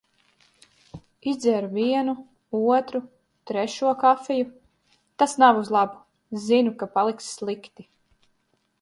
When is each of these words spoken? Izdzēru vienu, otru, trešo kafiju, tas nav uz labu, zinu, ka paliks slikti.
Izdzēru 1.31 1.69
vienu, 1.75 2.15
otru, 2.71 3.03
trešo 3.51 3.93
kafiju, 4.07 4.51
tas 5.23 5.39
nav 5.45 5.63
uz 5.63 5.73
labu, 5.79 6.05
zinu, 6.51 6.77
ka 6.83 6.93
paliks 6.99 7.33
slikti. 7.39 7.91